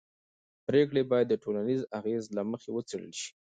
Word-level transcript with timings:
پرېکړې 0.67 1.01
باید 1.11 1.27
د 1.29 1.35
ټولنیز 1.43 1.81
اغېز 1.99 2.23
له 2.35 2.41
مخې 2.51 2.69
وڅېړل 2.71 3.11
شي 3.19 3.29